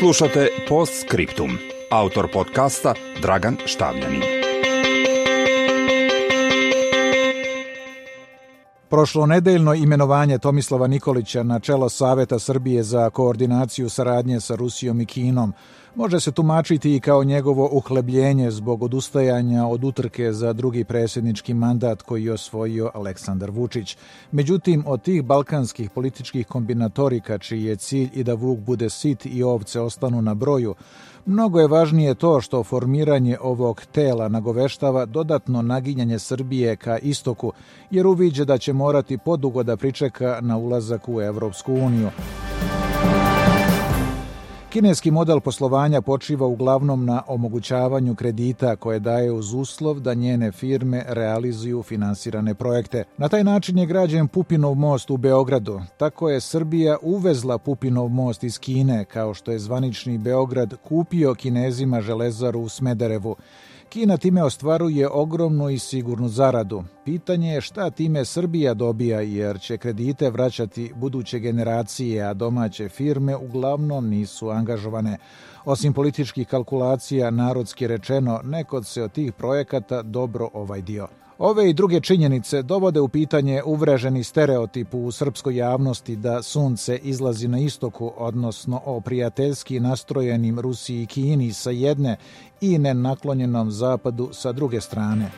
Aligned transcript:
Slušate 0.00 0.48
Post 0.68 1.04
Scriptum. 1.04 1.58
Autor 1.90 2.32
podcasta 2.32 2.94
Dragan 3.22 3.56
Štavljanin. 3.66 4.39
Prošlo 8.90 9.26
nedeljno 9.26 9.74
imenovanje 9.74 10.38
Tomislava 10.38 10.86
Nikolića 10.86 11.42
na 11.42 11.60
čelo 11.60 11.88
Saveta 11.88 12.38
Srbije 12.38 12.82
za 12.82 13.10
koordinaciju 13.10 13.88
saradnje 13.88 14.40
sa 14.40 14.54
Rusijom 14.54 15.00
i 15.00 15.06
Kinom 15.06 15.52
može 15.94 16.20
se 16.20 16.32
tumačiti 16.32 16.96
i 16.96 17.00
kao 17.00 17.24
njegovo 17.24 17.68
uhlebljenje 17.72 18.50
zbog 18.50 18.82
odustajanja 18.82 19.66
od 19.66 19.84
utrke 19.84 20.32
za 20.32 20.52
drugi 20.52 20.84
predsjednički 20.84 21.54
mandat 21.54 22.02
koji 22.02 22.24
je 22.24 22.32
osvojio 22.32 22.90
Aleksandar 22.94 23.50
Vučić. 23.50 23.96
Međutim, 24.32 24.84
od 24.86 25.02
tih 25.02 25.22
balkanskih 25.22 25.90
političkih 25.90 26.46
kombinatorika 26.46 27.38
čiji 27.38 27.64
je 27.64 27.76
cilj 27.76 28.10
i 28.14 28.24
da 28.24 28.34
Vuk 28.34 28.58
bude 28.58 28.90
sit 28.90 29.26
i 29.26 29.42
ovce 29.42 29.80
ostanu 29.80 30.22
na 30.22 30.34
broju, 30.34 30.74
Mnogo 31.26 31.60
je 31.60 31.68
važnije 31.68 32.14
to 32.14 32.40
što 32.40 32.62
formiranje 32.64 33.38
ovog 33.40 33.82
tela 33.92 34.28
nagoveštava 34.28 35.06
dodatno 35.06 35.62
naginjanje 35.62 36.18
Srbije 36.18 36.76
ka 36.76 36.98
istoku, 36.98 37.52
jer 37.90 38.06
uviđe 38.06 38.44
da 38.44 38.58
će 38.58 38.72
morati 38.72 39.18
podugo 39.18 39.62
da 39.62 39.76
pričeka 39.76 40.38
na 40.40 40.56
ulazak 40.56 41.08
u 41.08 41.20
Evropsku 41.20 41.72
uniju. 41.74 42.10
Kineski 44.70 45.10
model 45.10 45.40
poslovanja 45.40 46.00
počiva 46.00 46.46
uglavnom 46.46 47.04
na 47.04 47.22
omogućavanju 47.26 48.14
kredita 48.14 48.76
koje 48.76 49.00
daje 49.00 49.32
uz 49.32 49.52
uslov 49.52 50.00
da 50.00 50.14
njene 50.14 50.52
firme 50.52 51.04
realizuju 51.08 51.82
finansirane 51.82 52.54
projekte. 52.54 53.04
Na 53.16 53.28
taj 53.28 53.44
način 53.44 53.78
je 53.78 53.86
građen 53.86 54.28
Pupinov 54.28 54.74
most 54.74 55.10
u 55.10 55.16
Beogradu. 55.16 55.80
Tako 55.96 56.30
je 56.30 56.40
Srbija 56.40 56.96
uvezla 57.02 57.58
Pupinov 57.58 58.08
most 58.08 58.44
iz 58.44 58.58
Kine, 58.58 59.04
kao 59.04 59.34
što 59.34 59.52
je 59.52 59.58
zvanični 59.58 60.18
Beograd 60.18 60.74
kupio 60.88 61.34
kinezima 61.34 62.00
železaru 62.00 62.60
u 62.60 62.68
Smederevu. 62.68 63.36
Kina 63.90 64.16
time 64.16 64.42
ostvaruje 64.42 65.08
ogromnu 65.08 65.70
i 65.70 65.78
sigurnu 65.78 66.28
zaradu. 66.28 66.84
Pitanje 67.04 67.54
je 67.54 67.60
šta 67.60 67.90
time 67.90 68.24
Srbija 68.24 68.74
dobija 68.74 69.20
jer 69.20 69.60
će 69.60 69.78
kredite 69.78 70.30
vraćati 70.30 70.92
buduće 70.96 71.38
generacije, 71.38 72.22
a 72.22 72.34
domaće 72.34 72.88
firme 72.88 73.36
uglavnom 73.36 74.08
nisu 74.08 74.48
angažovane. 74.50 75.18
Osim 75.64 75.92
političkih 75.92 76.48
kalkulacija, 76.48 77.30
narodski 77.30 77.86
rečeno, 77.86 78.40
nekod 78.44 78.86
se 78.86 79.02
od 79.02 79.12
tih 79.12 79.32
projekata 79.32 80.02
dobro 80.02 80.48
ovaj 80.52 80.82
dio. 80.82 81.08
Ove 81.42 81.70
i 81.70 81.72
druge 81.72 82.00
činjenice 82.00 82.62
dovode 82.62 83.00
u 83.00 83.08
pitanje 83.08 83.62
uvreženi 83.62 84.24
stereotip 84.24 84.94
u 84.94 85.12
srpskoj 85.12 85.56
javnosti 85.56 86.16
da 86.16 86.42
sunce 86.42 86.96
izlazi 86.96 87.48
na 87.48 87.58
istoku, 87.58 88.12
odnosno 88.16 88.80
o 88.84 89.00
prijateljski 89.00 89.80
nastrojenim 89.80 90.60
Rusiji 90.60 91.02
i 91.02 91.06
Kini 91.06 91.52
sa 91.52 91.70
jedne 91.70 92.16
i 92.60 92.78
nenaklonjenom 92.78 93.70
zapadu 93.70 94.28
sa 94.32 94.52
druge 94.52 94.80
strane. 94.80 95.30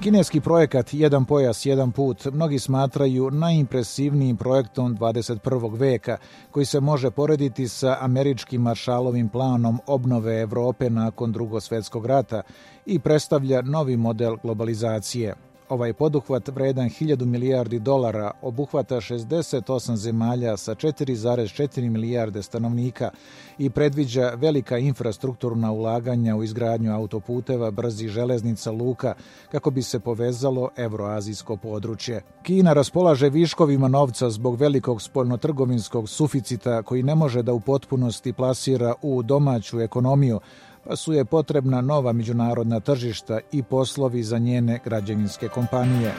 Kineski 0.00 0.40
projekat 0.40 0.94
Jedan 0.94 1.24
pojas, 1.24 1.66
jedan 1.66 1.92
put 1.92 2.24
mnogi 2.32 2.58
smatraju 2.58 3.30
najimpresivnijim 3.30 4.36
projektom 4.36 4.96
21. 4.96 5.78
veka 5.78 6.16
koji 6.50 6.66
se 6.66 6.80
može 6.80 7.10
porediti 7.10 7.68
sa 7.68 7.96
američkim 8.00 8.62
maršalovim 8.62 9.28
planom 9.28 9.80
obnove 9.86 10.40
Evrope 10.40 10.90
nakon 10.90 11.32
drugog 11.32 11.62
svjetskog 11.62 12.06
rata 12.06 12.42
i 12.86 12.98
predstavlja 12.98 13.62
novi 13.62 13.96
model 13.96 14.36
globalizacije– 14.42 15.34
Ovaj 15.68 15.92
poduhvat 15.92 16.48
vredan 16.48 16.88
1000 16.88 17.24
milijardi 17.24 17.78
dolara 17.78 18.30
obuhvata 18.42 18.96
68 18.96 19.94
zemalja 19.94 20.56
sa 20.56 20.74
4,4 20.74 21.90
milijarde 21.90 22.42
stanovnika 22.42 23.10
i 23.58 23.70
predviđa 23.70 24.32
velika 24.36 24.78
infrastrukturna 24.78 25.72
ulaganja 25.72 26.36
u 26.36 26.42
izgradnju 26.42 26.94
autoputeva, 26.94 27.70
brzi 27.70 28.08
železnica, 28.08 28.70
luka 28.70 29.14
kako 29.50 29.70
bi 29.70 29.82
se 29.82 30.00
povezalo 30.00 30.70
evroazijsko 30.76 31.56
područje. 31.56 32.22
Kina 32.42 32.72
raspolaže 32.72 33.28
viškovima 33.28 33.88
novca 33.88 34.30
zbog 34.30 34.56
velikog 34.56 35.02
spoljnotrgovinskog 35.02 36.08
suficita 36.08 36.82
koji 36.82 37.02
ne 37.02 37.14
može 37.14 37.42
da 37.42 37.52
u 37.52 37.60
potpunosti 37.60 38.32
plasira 38.32 38.94
u 39.02 39.22
domaću 39.22 39.80
ekonomiju, 39.80 40.40
pa 40.88 40.96
su 40.96 41.12
je 41.12 41.24
potrebna 41.24 41.80
nova 41.80 42.12
međunarodna 42.12 42.80
tržišta 42.80 43.38
i 43.52 43.62
poslovi 43.62 44.22
za 44.22 44.38
njene 44.38 44.80
građevinske 44.84 45.48
kompanije. 45.48 46.14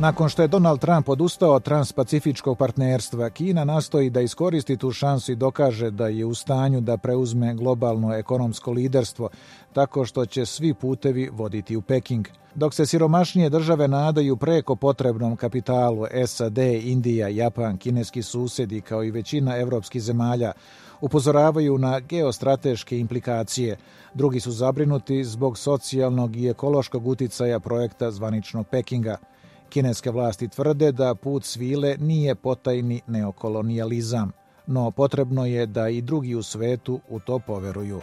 Nakon 0.00 0.28
što 0.28 0.42
je 0.42 0.48
Donald 0.48 0.80
Trump 0.80 1.08
odustao 1.08 1.54
od 1.54 1.62
transpacifičkog 1.62 2.58
partnerstva, 2.58 3.30
Kina 3.30 3.64
nastoji 3.64 4.10
da 4.10 4.20
iskoristi 4.20 4.76
tu 4.76 4.92
šansu 4.92 5.32
i 5.32 5.36
dokaže 5.36 5.90
da 5.90 6.08
je 6.08 6.26
u 6.26 6.34
stanju 6.34 6.80
da 6.80 6.96
preuzme 6.96 7.54
globalno 7.54 8.14
ekonomsko 8.14 8.72
liderstvo, 8.72 9.28
tako 9.72 10.04
što 10.04 10.26
će 10.26 10.46
svi 10.46 10.74
putevi 10.74 11.30
voditi 11.32 11.76
u 11.76 11.82
Peking. 11.82 12.28
Dok 12.54 12.74
se 12.74 12.86
siromašnije 12.86 13.50
države 13.50 13.88
nadaju 13.88 14.36
preko 14.36 14.76
potrebnom 14.76 15.36
kapitalu 15.36 16.06
SAD, 16.26 16.58
Indija, 16.58 17.28
Japan, 17.28 17.76
kineski 17.76 18.22
susedi 18.22 18.80
kao 18.80 19.04
i 19.04 19.10
većina 19.10 19.56
evropskih 19.56 20.02
zemalja, 20.02 20.52
upozoravaju 21.00 21.78
na 21.78 22.00
geostrateške 22.00 22.98
implikacije. 22.98 23.76
Drugi 24.14 24.40
su 24.40 24.50
zabrinuti 24.50 25.24
zbog 25.24 25.58
socijalnog 25.58 26.36
i 26.36 26.48
ekološkog 26.48 27.06
uticaja 27.06 27.60
projekta 27.60 28.10
zvaničnog 28.10 28.66
Pekinga. 28.66 29.16
Kineske 29.68 30.10
vlasti 30.10 30.48
tvrde 30.48 30.92
da 30.92 31.14
put 31.14 31.44
svile 31.44 31.96
nije 32.00 32.34
potajni 32.34 33.00
neokolonijalizam, 33.06 34.32
no 34.66 34.90
potrebno 34.90 35.46
je 35.46 35.66
da 35.66 35.88
i 35.88 36.00
drugi 36.00 36.34
u 36.34 36.42
svetu 36.42 37.00
u 37.08 37.20
to 37.20 37.38
poveruju. 37.38 38.00